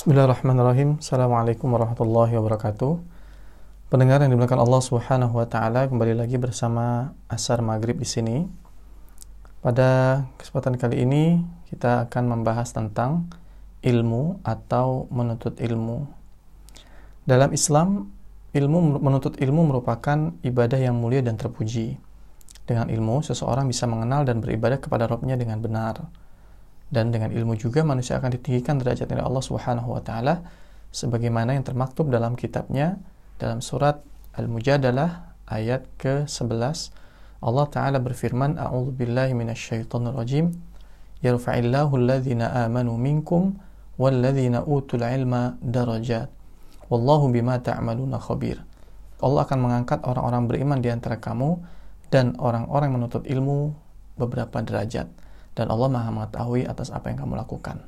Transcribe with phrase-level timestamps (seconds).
[0.00, 0.96] Bismillahirrahmanirrahim.
[0.96, 3.04] Assalamualaikum warahmatullahi wabarakatuh.
[3.92, 8.48] Pendengar yang dimuliakan Allah Subhanahu wa taala, kembali lagi bersama Asar Maghrib di sini.
[9.60, 13.28] Pada kesempatan kali ini kita akan membahas tentang
[13.84, 16.08] ilmu atau menuntut ilmu.
[17.28, 18.08] Dalam Islam,
[18.56, 22.00] ilmu menuntut ilmu merupakan ibadah yang mulia dan terpuji.
[22.64, 26.08] Dengan ilmu, seseorang bisa mengenal dan beribadah kepada Rabbnya dengan benar
[26.90, 30.42] dan dengan ilmu juga manusia akan ditinggikan derajat oleh Allah Subhanahu wa taala
[30.90, 32.98] sebagaimana yang termaktub dalam kitabnya
[33.38, 34.02] dalam surat
[34.34, 37.00] Al-Mujadalah ayat ke-11
[37.40, 40.52] Allah taala berfirman a'udzu billahi minasyaitonir rajim.
[41.24, 43.56] Yarfa'illahu alladhina amanu minkum
[43.96, 46.28] walladzina utul ilma darajat.
[46.92, 48.60] Wallahu bima ta'maluna khabir.
[49.24, 51.60] Allah akan mengangkat orang-orang beriman di antara kamu
[52.12, 53.72] dan orang-orang menuntut ilmu
[54.20, 55.08] beberapa derajat
[55.54, 57.82] dan Allah Maha mengetahui atas apa yang kamu lakukan.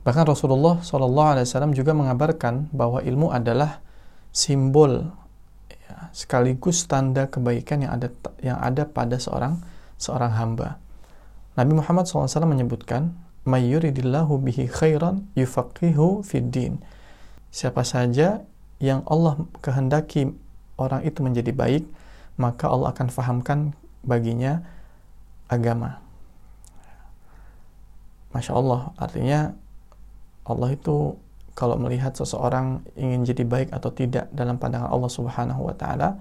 [0.00, 3.84] Bahkan Rasulullah SAW juga mengabarkan bahwa ilmu adalah
[4.32, 5.12] simbol
[5.68, 8.08] ya, sekaligus tanda kebaikan yang ada
[8.40, 9.60] yang ada pada seorang
[10.00, 10.80] seorang hamba.
[11.60, 13.12] Nabi Muhammad SAW menyebutkan,
[13.44, 16.80] "Mayyuridillahu bihi khairan yufaqihu fid din."
[17.52, 18.40] Siapa saja
[18.80, 20.32] yang Allah kehendaki
[20.80, 21.84] orang itu menjadi baik,
[22.40, 23.58] maka Allah akan fahamkan
[24.00, 24.64] baginya
[25.52, 26.00] agama.
[28.30, 29.40] Masya Allah, artinya
[30.46, 31.18] Allah itu
[31.58, 36.16] kalau melihat seseorang ingin jadi baik atau tidak dalam pandangan Allah Subhanahu wa taala,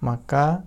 [0.00, 0.64] maka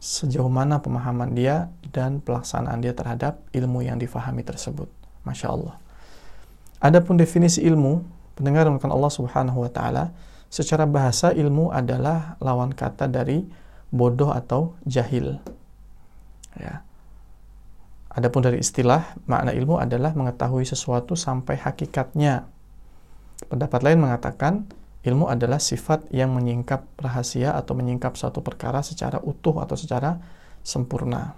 [0.00, 4.88] sejauh mana pemahaman dia dan pelaksanaan dia terhadap ilmu yang difahami tersebut.
[5.22, 5.74] Masya Allah.
[6.80, 8.04] Adapun definisi ilmu,
[8.36, 10.12] pendengar dengan Allah Subhanahu wa taala,
[10.52, 13.44] secara bahasa ilmu adalah lawan kata dari
[13.90, 15.40] bodoh atau jahil.
[16.56, 16.84] Ya.
[18.16, 22.48] Adapun dari istilah, makna ilmu adalah mengetahui sesuatu sampai hakikatnya.
[23.52, 24.64] Pendapat lain mengatakan,
[25.04, 30.16] ilmu adalah sifat yang menyingkap rahasia atau menyingkap suatu perkara secara utuh atau secara
[30.64, 31.36] sempurna.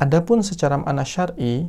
[0.00, 1.68] Adapun secara makna syar'i,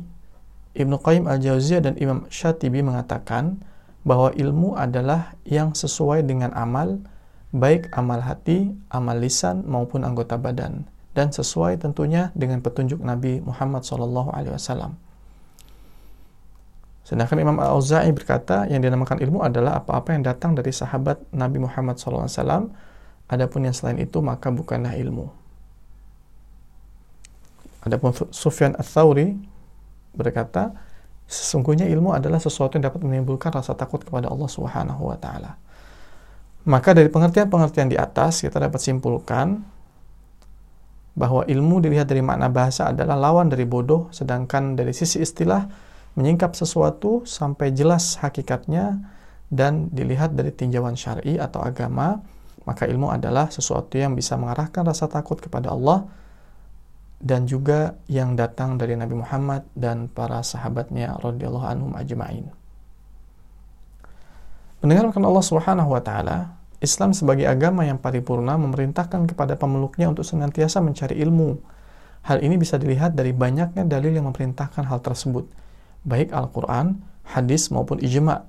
[0.72, 3.60] Ibnu Qayyim al-Jauziyah dan Imam Syatibi mengatakan
[4.00, 7.04] bahwa ilmu adalah yang sesuai dengan amal,
[7.52, 13.88] baik amal hati, amal lisan maupun anggota badan dan sesuai tentunya dengan petunjuk Nabi Muhammad
[13.88, 14.92] SAW.
[17.08, 21.96] Sedangkan Imam Al-Auza'i berkata, yang dinamakan ilmu adalah apa-apa yang datang dari sahabat Nabi Muhammad
[21.96, 22.68] SAW.
[23.32, 25.32] Adapun yang selain itu maka bukanlah ilmu.
[27.86, 29.38] Adapun Sufyan Ats-Tsauri
[30.12, 30.76] berkata,
[31.30, 35.56] sesungguhnya ilmu adalah sesuatu yang dapat menimbulkan rasa takut kepada Allah Subhanahu wa taala.
[36.66, 39.62] Maka dari pengertian-pengertian di atas kita dapat simpulkan
[41.16, 45.64] bahwa ilmu dilihat dari makna bahasa adalah lawan dari bodoh, sedangkan dari sisi istilah
[46.14, 49.00] menyingkap sesuatu sampai jelas hakikatnya
[49.48, 52.20] dan dilihat dari tinjauan syar'i atau agama,
[52.68, 56.04] maka ilmu adalah sesuatu yang bisa mengarahkan rasa takut kepada Allah
[57.16, 62.52] dan juga yang datang dari Nabi Muhammad dan para sahabatnya radhiyallahu anhum ajma'in.
[64.84, 70.84] Mendengar Allah Subhanahu wa taala, Islam sebagai agama yang paripurna memerintahkan kepada pemeluknya untuk senantiasa
[70.84, 71.56] mencari ilmu.
[72.26, 75.46] Hal ini bisa dilihat dari banyaknya dalil yang memerintahkan hal tersebut,
[76.04, 78.44] baik Al-Quran, hadis maupun ijma.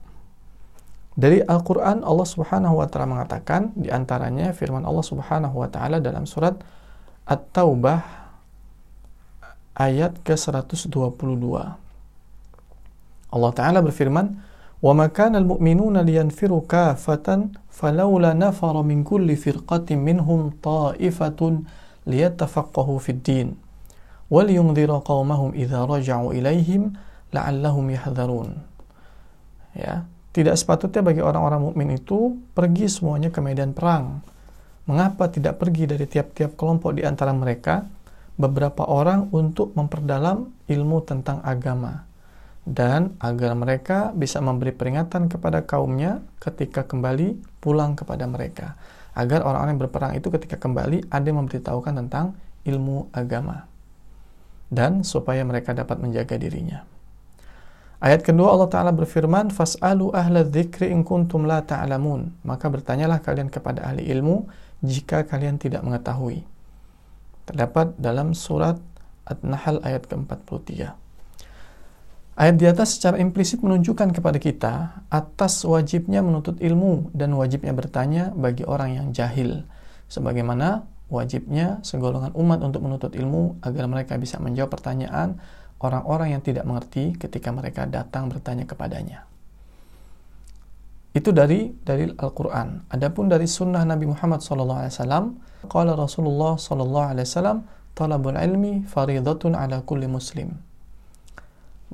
[1.17, 6.29] Dari Al-Quran, Allah Subhanahu wa Ta'ala mengatakan, di antaranya firman Allah Subhanahu wa Ta'ala dalam
[6.29, 6.57] surat
[7.25, 8.01] At-Taubah
[9.77, 11.45] ayat ke-122.
[13.27, 14.37] Allah Ta'ala berfirman,
[14.82, 17.28] وَمَا كَانَ الْمُؤْمِنُونَ لِيَنْفِرُوا كَافَةً
[17.70, 21.40] فَلَوْلَا نَفَرَ مِنْ كُلِّ فِرْقَةٍ مِنْهُمْ طَائِفَةٌ
[22.10, 23.48] لِيَتَّفَقَّهُوا فِي الدِّينِ
[24.34, 26.82] وَلِيُنْذِرَ قَوْمَهُمْ إِذَا رَجَعُوا إِلَيْهِمْ
[27.30, 28.50] لَعَلَّهُمْ يَحْذَرُونَ
[29.72, 30.04] Ya,
[30.36, 34.20] tidak sepatutnya bagi orang-orang mukmin itu pergi semuanya ke medan perang.
[34.84, 37.86] Mengapa tidak pergi dari tiap-tiap kelompok di antara mereka
[38.34, 42.04] beberapa orang untuk memperdalam ilmu tentang agama?
[42.67, 48.75] dan agar mereka bisa memberi peringatan kepada kaumnya ketika kembali pulang kepada mereka.
[49.15, 52.35] Agar orang-orang yang berperang itu ketika kembali ada yang memberitahukan tentang
[52.67, 53.71] ilmu agama.
[54.67, 56.83] Dan supaya mereka dapat menjaga dirinya.
[58.03, 62.35] Ayat kedua Allah Ta'ala berfirman, Fas'alu ahla dzikri in kuntum la ta'lamun.
[62.43, 64.43] Maka bertanyalah kalian kepada ahli ilmu
[64.83, 66.43] jika kalian tidak mengetahui.
[67.47, 68.77] Terdapat dalam surat
[69.23, 71.06] At-Nahl ayat ke-43.
[72.37, 78.29] Ayat di atas secara implisit menunjukkan kepada kita atas wajibnya menuntut ilmu dan wajibnya bertanya
[78.29, 79.65] bagi orang yang jahil.
[80.05, 85.41] Sebagaimana wajibnya segolongan umat untuk menuntut ilmu agar mereka bisa menjawab pertanyaan
[85.81, 89.25] orang-orang yang tidak mengerti ketika mereka datang bertanya kepadanya.
[91.17, 92.85] Itu dari dari Al-Quran.
[92.93, 97.65] Adapun dari sunnah Nabi Muhammad SAW, Qala Rasulullah SAW,
[97.97, 100.66] Talabul ilmi faridatun ala kulli muslim.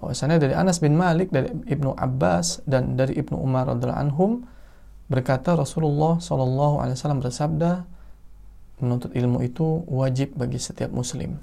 [0.04, 4.44] Bahwasanya dari Anas bin Malik, dari Ibnu Abbas, dan dari Ibnu Umar radhiallahu anhum,
[5.08, 7.88] berkata Rasulullah SAW bersabda,
[8.84, 11.40] menuntut ilmu itu wajib bagi setiap muslim.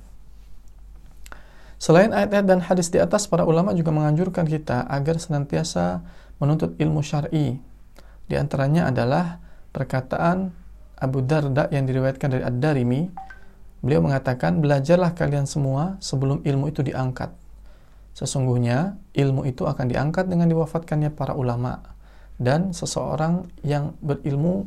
[1.80, 6.04] Selain ayat-ayat dan hadis di atas, para ulama juga menganjurkan kita agar senantiasa
[6.36, 7.56] menuntut ilmu syar'i.
[8.28, 9.40] Di antaranya adalah
[9.72, 10.52] perkataan
[11.00, 13.08] Abu Darda yang diriwayatkan dari Ad-Darimi.
[13.80, 17.39] Beliau mengatakan, belajarlah kalian semua sebelum ilmu itu diangkat.
[18.14, 21.80] Sesungguhnya ilmu itu akan diangkat dengan diwafatkannya para ulama
[22.40, 24.66] dan seseorang yang berilmu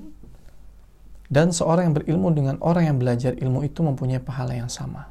[1.34, 5.10] dan seorang yang berilmu dengan orang yang belajar ilmu itu mempunyai pahala yang sama.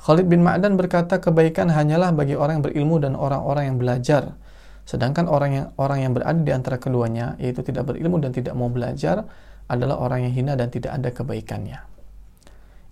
[0.00, 4.36] Khalid bin Ma'dan berkata kebaikan hanyalah bagi orang yang berilmu dan orang-orang yang belajar.
[4.84, 8.68] Sedangkan orang yang orang yang berada di antara keduanya yaitu tidak berilmu dan tidak mau
[8.68, 9.24] belajar
[9.64, 11.80] adalah orang yang hina dan tidak ada kebaikannya.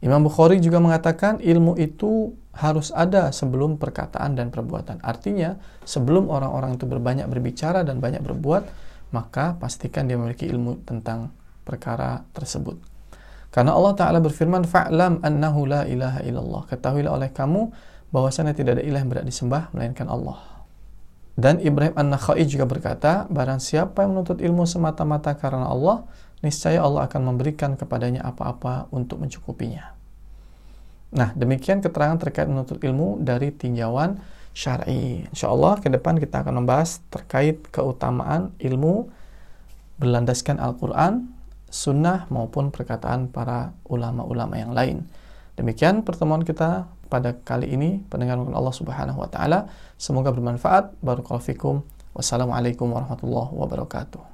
[0.01, 5.01] Imam Bukhari juga mengatakan ilmu itu harus ada sebelum perkataan dan perbuatan.
[5.01, 5.57] Artinya,
[5.89, 8.69] sebelum orang-orang itu berbanyak berbicara dan banyak berbuat,
[9.17, 11.33] maka pastikan dia memiliki ilmu tentang
[11.65, 12.77] perkara tersebut.
[13.53, 16.69] Karena Allah Ta'ala berfirman, Fa'lam annahu la ilaha illallah.
[16.73, 17.69] Ketahuilah oleh kamu
[18.13, 20.41] bahwasanya tidak ada ilah yang berat disembah, melainkan Allah.
[21.33, 26.05] Dan Ibrahim An-Nakhai juga berkata, barang siapa yang menuntut ilmu semata-mata karena Allah,
[26.45, 30.02] niscaya Allah akan memberikan kepadanya apa-apa untuk mencukupinya.
[31.13, 34.17] Nah, demikian keterangan terkait menuntut ilmu dari tinjauan
[34.57, 35.29] syar'i.
[35.29, 39.13] Insya Allah ke depan kita akan membahas terkait keutamaan ilmu
[40.01, 41.29] berlandaskan Al-Quran
[41.73, 45.05] sunnah maupun perkataan para ulama-ulama yang lain.
[45.57, 49.69] Demikian pertemuan kita pada kali ini pendengar Allah Subhanahu wa taala.
[50.01, 50.97] Semoga bermanfaat.
[51.05, 51.85] Barakallahu fikum.
[52.17, 54.32] Wassalamualaikum warahmatullahi wabarakatuh.